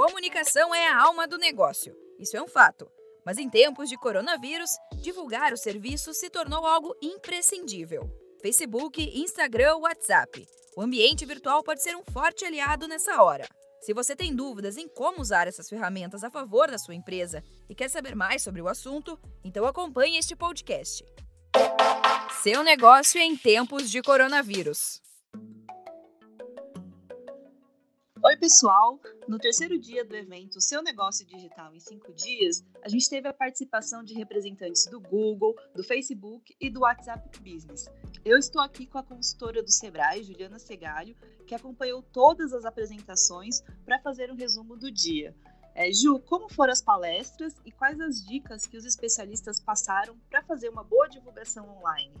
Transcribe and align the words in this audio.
comunicação 0.00 0.74
é 0.74 0.88
a 0.88 0.98
alma 0.98 1.28
do 1.28 1.36
negócio. 1.36 1.94
Isso 2.18 2.34
é 2.34 2.40
um 2.40 2.48
fato. 2.48 2.90
Mas 3.22 3.36
em 3.36 3.50
tempos 3.50 3.86
de 3.86 3.98
coronavírus, 3.98 4.70
divulgar 4.94 5.52
o 5.52 5.58
serviço 5.58 6.14
se 6.14 6.30
tornou 6.30 6.64
algo 6.66 6.96
imprescindível. 7.02 8.10
Facebook, 8.40 8.98
Instagram, 9.14 9.76
WhatsApp. 9.76 10.48
O 10.74 10.80
ambiente 10.80 11.26
virtual 11.26 11.62
pode 11.62 11.82
ser 11.82 11.94
um 11.94 12.02
forte 12.14 12.46
aliado 12.46 12.88
nessa 12.88 13.22
hora. 13.22 13.46
Se 13.82 13.92
você 13.92 14.16
tem 14.16 14.34
dúvidas 14.34 14.78
em 14.78 14.88
como 14.88 15.20
usar 15.20 15.46
essas 15.46 15.68
ferramentas 15.68 16.24
a 16.24 16.30
favor 16.30 16.70
da 16.70 16.78
sua 16.78 16.94
empresa 16.94 17.44
e 17.68 17.74
quer 17.74 17.90
saber 17.90 18.16
mais 18.16 18.42
sobre 18.42 18.62
o 18.62 18.68
assunto, 18.68 19.18
então 19.44 19.66
acompanhe 19.66 20.16
este 20.16 20.34
podcast. 20.34 21.04
Seu 22.42 22.62
negócio 22.62 23.20
em 23.20 23.36
tempos 23.36 23.90
de 23.90 24.00
coronavírus. 24.00 25.02
Pessoal! 28.40 28.98
No 29.28 29.38
terceiro 29.38 29.78
dia 29.78 30.02
do 30.02 30.16
evento 30.16 30.62
Seu 30.62 30.82
Negócio 30.82 31.26
Digital 31.26 31.74
em 31.74 31.78
5 31.78 32.10
Dias, 32.14 32.64
a 32.82 32.88
gente 32.88 33.06
teve 33.06 33.28
a 33.28 33.34
participação 33.34 34.02
de 34.02 34.14
representantes 34.14 34.86
do 34.86 34.98
Google, 34.98 35.54
do 35.74 35.84
Facebook 35.84 36.56
e 36.58 36.70
do 36.70 36.80
WhatsApp 36.80 37.38
Business. 37.40 37.84
Eu 38.24 38.38
estou 38.38 38.62
aqui 38.62 38.86
com 38.86 38.96
a 38.96 39.02
consultora 39.02 39.62
do 39.62 39.70
Sebrae, 39.70 40.24
Juliana 40.24 40.58
Segalho, 40.58 41.14
que 41.46 41.54
acompanhou 41.54 42.02
todas 42.02 42.54
as 42.54 42.64
apresentações 42.64 43.60
para 43.84 44.00
fazer 44.00 44.32
um 44.32 44.36
resumo 44.36 44.74
do 44.74 44.90
dia. 44.90 45.36
É, 45.74 45.92
Ju, 45.92 46.18
como 46.20 46.48
foram 46.48 46.72
as 46.72 46.80
palestras 46.80 47.54
e 47.66 47.70
quais 47.70 48.00
as 48.00 48.24
dicas 48.24 48.66
que 48.66 48.78
os 48.78 48.86
especialistas 48.86 49.60
passaram 49.60 50.16
para 50.30 50.42
fazer 50.42 50.70
uma 50.70 50.82
boa 50.82 51.08
divulgação 51.08 51.68
online? 51.76 52.14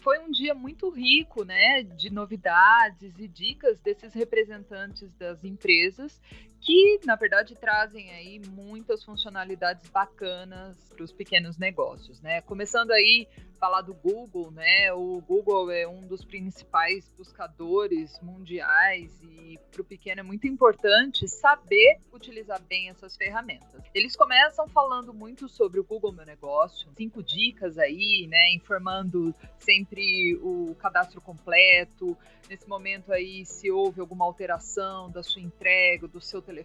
Foi 0.00 0.18
um 0.18 0.30
dia 0.30 0.54
muito 0.54 0.88
rico, 0.90 1.44
né, 1.44 1.82
de 1.82 2.10
novidades 2.10 3.14
e 3.18 3.28
dicas 3.28 3.78
desses 3.80 4.12
representantes 4.14 5.12
das 5.14 5.44
empresas 5.44 6.20
que 6.60 7.00
na 7.04 7.16
verdade 7.16 7.54
trazem 7.54 8.10
aí 8.10 8.40
muitas 8.48 9.02
funcionalidades 9.02 9.88
bacanas 9.90 10.76
para 10.90 11.04
os 11.04 11.12
pequenos 11.12 11.56
negócios, 11.58 12.20
né? 12.20 12.40
Começando 12.42 12.90
aí 12.90 13.26
falar 13.60 13.82
do 13.82 13.92
Google, 13.92 14.50
né? 14.50 14.90
O 14.92 15.20
Google 15.20 15.70
é 15.70 15.86
um 15.86 16.00
dos 16.00 16.24
principais 16.24 17.12
buscadores 17.16 18.18
mundiais 18.22 19.12
e 19.22 19.58
para 19.70 19.82
o 19.82 19.84
pequeno 19.84 20.20
é 20.20 20.22
muito 20.22 20.46
importante 20.46 21.28
saber 21.28 21.98
utilizar 22.12 22.60
bem 22.62 22.88
essas 22.88 23.16
ferramentas. 23.16 23.82
Eles 23.94 24.16
começam 24.16 24.66
falando 24.68 25.12
muito 25.12 25.48
sobre 25.48 25.78
o 25.78 25.84
Google 25.84 26.12
Meu 26.12 26.24
Negócio, 26.24 26.88
cinco 26.96 27.22
dicas 27.22 27.76
aí, 27.76 28.26
né? 28.28 28.52
Informando 28.54 29.34
sempre 29.58 30.36
o 30.36 30.74
cadastro 30.76 31.20
completo. 31.20 32.16
Nesse 32.48 32.68
momento 32.68 33.12
aí, 33.12 33.44
se 33.44 33.70
houve 33.70 34.00
alguma 34.00 34.24
alteração 34.24 35.10
da 35.10 35.22
sua 35.22 35.42
entrega, 35.42 36.08
do 36.08 36.20
seu 36.20 36.40
telefone, 36.40 36.59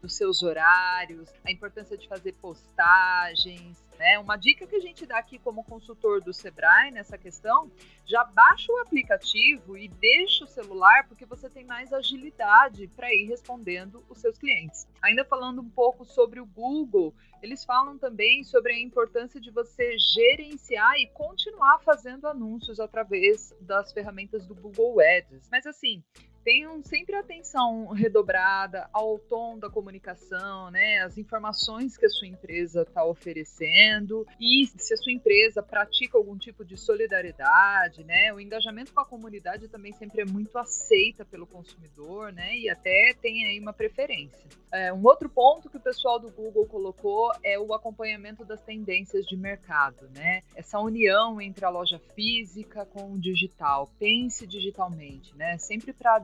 dos 0.00 0.16
seus 0.16 0.42
horários, 0.42 1.32
a 1.44 1.50
importância 1.50 1.96
de 1.96 2.08
fazer 2.08 2.32
postagens. 2.34 3.84
Né? 3.98 4.18
Uma 4.18 4.36
dica 4.36 4.66
que 4.66 4.76
a 4.76 4.80
gente 4.80 5.06
dá 5.06 5.18
aqui 5.18 5.38
como 5.38 5.64
consultor 5.64 6.20
do 6.20 6.32
Sebrae 6.32 6.90
nessa 6.90 7.16
questão, 7.16 7.70
já 8.04 8.24
baixa 8.24 8.70
o 8.70 8.78
aplicativo 8.78 9.76
e 9.76 9.88
deixa 9.88 10.44
o 10.44 10.48
celular 10.48 11.06
porque 11.08 11.24
você 11.24 11.48
tem 11.48 11.64
mais 11.64 11.92
agilidade 11.92 12.88
para 12.94 13.12
ir 13.12 13.24
respondendo 13.24 14.04
os 14.08 14.20
seus 14.20 14.36
clientes. 14.38 14.86
Ainda 15.02 15.24
falando 15.24 15.62
um 15.62 15.68
pouco 15.68 16.04
sobre 16.04 16.40
o 16.40 16.46
Google, 16.46 17.14
eles 17.42 17.64
falam 17.64 17.98
também 17.98 18.44
sobre 18.44 18.72
a 18.72 18.80
importância 18.80 19.40
de 19.40 19.50
você 19.50 19.96
gerenciar 19.98 20.96
e 20.96 21.06
continuar 21.08 21.78
fazendo 21.80 22.26
anúncios 22.26 22.80
através 22.80 23.54
das 23.60 23.92
ferramentas 23.92 24.46
do 24.46 24.54
Google 24.54 25.00
Ads. 25.00 25.48
Mas 25.50 25.66
assim, 25.66 26.02
tenham 26.46 26.80
sempre 26.80 27.16
atenção 27.16 27.88
redobrada 27.88 28.88
ao 28.92 29.18
tom 29.18 29.58
da 29.58 29.68
comunicação, 29.68 30.70
né? 30.70 31.00
As 31.00 31.18
informações 31.18 31.96
que 31.96 32.06
a 32.06 32.08
sua 32.08 32.28
empresa 32.28 32.82
está 32.82 33.04
oferecendo 33.04 34.24
e 34.40 34.64
se 34.64 34.94
a 34.94 34.96
sua 34.96 35.10
empresa 35.10 35.60
pratica 35.60 36.16
algum 36.16 36.38
tipo 36.38 36.64
de 36.64 36.76
solidariedade, 36.76 38.04
né? 38.04 38.32
O 38.32 38.38
engajamento 38.38 38.94
com 38.94 39.00
a 39.00 39.04
comunidade 39.04 39.66
também 39.66 39.92
sempre 39.94 40.20
é 40.20 40.24
muito 40.24 40.56
aceita 40.56 41.24
pelo 41.24 41.48
consumidor, 41.48 42.32
né? 42.32 42.56
E 42.56 42.70
até 42.70 43.12
tem 43.20 43.44
aí 43.44 43.58
uma 43.58 43.72
preferência. 43.72 44.46
É, 44.72 44.92
um 44.92 45.04
outro 45.04 45.28
ponto 45.28 45.68
que 45.68 45.78
o 45.78 45.80
pessoal 45.80 46.20
do 46.20 46.30
Google 46.30 46.66
colocou 46.66 47.32
é 47.42 47.58
o 47.58 47.74
acompanhamento 47.74 48.44
das 48.44 48.62
tendências 48.62 49.26
de 49.26 49.36
mercado, 49.36 50.08
né? 50.14 50.42
Essa 50.54 50.78
união 50.78 51.40
entre 51.40 51.64
a 51.64 51.70
loja 51.70 51.98
física 52.14 52.86
com 52.86 53.14
o 53.14 53.18
digital. 53.18 53.90
Pense 53.98 54.46
digitalmente, 54.46 55.36
né? 55.36 55.58
Sempre 55.58 55.92
para 55.92 56.20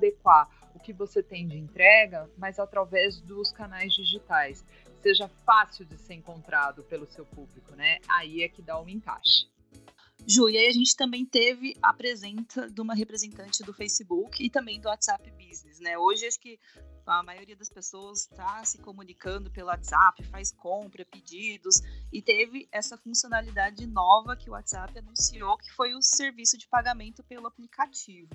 o 0.75 0.81
que 0.81 0.93
você 0.93 1.23
tem 1.23 1.47
de 1.47 1.56
entrega, 1.56 2.31
mas 2.37 2.59
através 2.59 3.21
dos 3.21 3.53
canais 3.53 3.93
digitais. 3.93 4.65
Seja 5.03 5.28
fácil 5.45 5.84
de 5.84 5.99
ser 5.99 6.15
encontrado 6.15 6.83
pelo 6.84 7.06
seu 7.06 7.27
público, 7.27 7.75
né? 7.75 7.99
Aí 8.09 8.43
é 8.43 8.49
que 8.49 8.62
dá 8.62 8.81
um 8.81 8.89
encaixe. 8.89 9.50
Ju, 10.27 10.49
e 10.49 10.56
aí 10.56 10.69
a 10.69 10.73
gente 10.73 10.97
também 10.97 11.27
teve 11.27 11.77
a 11.83 11.93
presença 11.93 12.71
de 12.71 12.81
uma 12.81 12.95
representante 12.95 13.62
do 13.65 13.75
Facebook 13.75 14.45
e 14.45 14.49
também 14.49 14.81
do 14.81 14.89
WhatsApp 14.89 15.28
Business, 15.33 15.81
né? 15.81 15.99
Hoje 15.99 16.27
acho 16.27 16.39
que 16.39 16.61
a 17.05 17.23
maioria 17.23 17.56
das 17.56 17.69
pessoas 17.69 18.21
está 18.21 18.65
se 18.65 18.79
comunicando 18.79 19.50
pelo 19.50 19.69
WhatsApp, 19.69 20.23
faz 20.25 20.53
compra, 20.53 21.05
pedidos, 21.05 21.81
e 22.12 22.23
teve 22.23 22.69
essa 22.71 22.97
funcionalidade 22.97 23.84
nova 23.87 24.37
que 24.37 24.49
o 24.49 24.53
WhatsApp 24.53 24.97
anunciou, 24.97 25.56
que 25.59 25.73
foi 25.73 25.94
o 25.94 26.03
serviço 26.03 26.56
de 26.56 26.69
pagamento 26.69 27.23
pelo 27.25 27.49
aplicativo. 27.49 28.31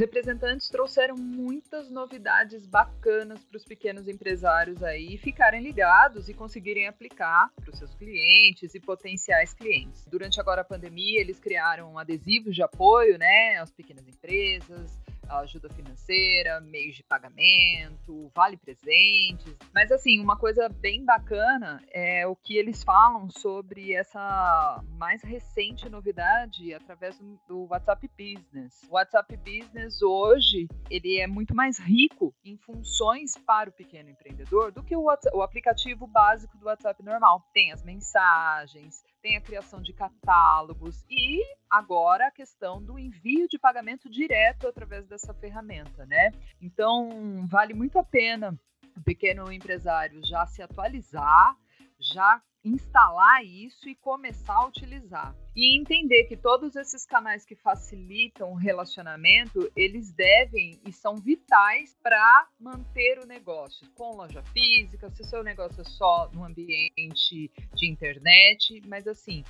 Representantes 0.00 0.70
trouxeram 0.70 1.14
muitas 1.14 1.90
novidades 1.90 2.64
bacanas 2.64 3.44
para 3.44 3.58
os 3.58 3.66
pequenos 3.66 4.08
empresários 4.08 4.82
aí 4.82 5.18
ficarem 5.18 5.62
ligados 5.62 6.26
e 6.26 6.32
conseguirem 6.32 6.88
aplicar 6.88 7.50
para 7.54 7.70
os 7.70 7.76
seus 7.76 7.94
clientes 7.96 8.74
e 8.74 8.80
potenciais 8.80 9.52
clientes. 9.52 10.06
Durante 10.06 10.40
agora 10.40 10.62
a 10.62 10.64
pandemia, 10.64 11.20
eles 11.20 11.38
criaram 11.38 11.98
adesivos 11.98 12.54
de 12.54 12.62
apoio, 12.62 13.18
né, 13.18 13.58
às 13.58 13.70
pequenas 13.70 14.08
empresas, 14.08 14.98
ajuda 15.38 15.68
financeira, 15.70 16.60
meios 16.60 16.96
de 16.96 17.02
pagamento, 17.02 18.30
vale 18.34 18.56
presentes. 18.56 19.56
Mas 19.74 19.90
assim, 19.92 20.20
uma 20.20 20.36
coisa 20.36 20.68
bem 20.68 21.04
bacana 21.04 21.82
é 21.92 22.26
o 22.26 22.34
que 22.36 22.56
eles 22.56 22.82
falam 22.82 23.30
sobre 23.30 23.94
essa 23.94 24.82
mais 24.98 25.22
recente 25.22 25.88
novidade 25.88 26.74
através 26.74 27.18
do 27.48 27.66
WhatsApp 27.70 28.08
Business. 28.08 28.82
O 28.88 28.94
WhatsApp 28.94 29.36
Business 29.36 30.02
hoje, 30.02 30.66
ele 30.90 31.18
é 31.18 31.26
muito 31.26 31.54
mais 31.54 31.78
rico 31.78 32.34
em 32.44 32.56
funções 32.56 33.36
para 33.46 33.70
o 33.70 33.72
pequeno 33.72 34.10
empreendedor 34.10 34.72
do 34.72 34.82
que 34.82 34.96
o, 34.96 35.02
WhatsApp, 35.02 35.36
o 35.36 35.42
aplicativo 35.42 36.06
básico 36.06 36.56
do 36.58 36.66
WhatsApp 36.66 37.02
normal. 37.02 37.44
Tem 37.52 37.72
as 37.72 37.82
mensagens, 37.82 39.02
tem 39.22 39.36
a 39.36 39.40
criação 39.40 39.80
de 39.82 39.92
catálogos 39.92 41.04
e 41.08 41.40
agora 41.68 42.26
a 42.26 42.30
questão 42.30 42.82
do 42.82 42.98
envio 42.98 43.46
de 43.48 43.58
pagamento 43.58 44.08
direto 44.08 44.66
através 44.66 45.06
dessa 45.20 45.34
ferramenta, 45.34 46.06
né? 46.06 46.32
Então, 46.60 47.46
vale 47.46 47.74
muito 47.74 47.98
a 47.98 48.04
pena 48.04 48.58
o 48.96 49.02
pequeno 49.02 49.52
empresário 49.52 50.20
já 50.24 50.46
se 50.46 50.62
atualizar, 50.62 51.56
já 51.98 52.42
instalar 52.64 53.44
isso 53.44 53.88
e 53.88 53.94
começar 53.94 54.54
a 54.54 54.66
utilizar. 54.66 55.34
E 55.54 55.78
entender 55.78 56.24
que 56.24 56.36
todos 56.36 56.76
esses 56.76 57.06
canais 57.06 57.44
que 57.44 57.54
facilitam 57.56 58.52
o 58.52 58.56
relacionamento, 58.56 59.70
eles 59.74 60.12
devem 60.12 60.80
e 60.86 60.92
são 60.92 61.16
vitais 61.16 61.96
para 62.02 62.48
manter 62.58 63.18
o 63.18 63.26
negócio 63.26 63.88
com 63.94 64.16
loja 64.16 64.42
física, 64.42 65.10
se 65.10 65.24
seu 65.24 65.42
negócio 65.42 65.80
é 65.80 65.84
só 65.84 66.30
no 66.32 66.44
ambiente 66.44 67.50
de 67.74 67.86
internet, 67.86 68.82
mas 68.86 69.06
assim, 69.06 69.42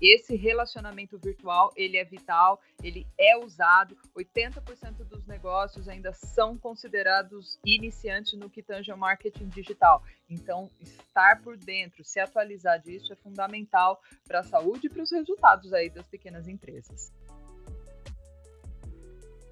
esse 0.00 0.36
relacionamento 0.36 1.18
virtual, 1.18 1.72
ele 1.76 1.96
é 1.96 2.04
vital, 2.04 2.60
ele 2.82 3.06
é 3.18 3.36
usado. 3.36 3.96
80% 4.16 5.04
dos 5.04 5.26
negócios 5.26 5.88
ainda 5.88 6.12
são 6.12 6.56
considerados 6.56 7.58
iniciantes 7.64 8.38
no 8.38 8.50
que 8.50 8.62
tange 8.62 8.90
ao 8.90 8.98
marketing 8.98 9.48
digital. 9.48 10.02
Então, 10.28 10.70
estar 10.80 11.42
por 11.42 11.56
dentro, 11.56 12.04
se 12.04 12.20
atualizar 12.20 12.80
disso 12.80 13.12
é 13.12 13.16
fundamental 13.16 14.00
para 14.26 14.40
a 14.40 14.44
saúde 14.44 14.86
e 14.86 14.90
para 14.90 15.02
os 15.02 15.10
resultados 15.10 15.72
aí 15.72 15.88
das 15.88 16.06
pequenas 16.06 16.46
empresas. 16.48 17.12